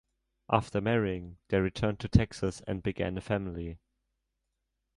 [0.49, 3.77] After marrying, they returned to Texas and began a family.